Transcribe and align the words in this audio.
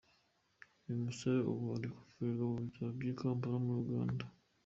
Uyu 0.85 1.03
musore 1.05 1.39
ubu 1.51 1.65
ari 1.75 1.87
kuvurirwa 1.97 2.43
mu 2.51 2.53
bitaro 2.65 2.89
by’i 2.97 3.13
Kampala 3.19 3.57
muri 3.65 3.79
Uganda. 3.85 4.23